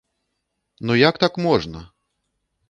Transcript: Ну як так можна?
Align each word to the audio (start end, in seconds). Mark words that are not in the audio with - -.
Ну 0.89 0.95
як 1.09 1.15
так 1.25 1.37
можна? 1.47 1.85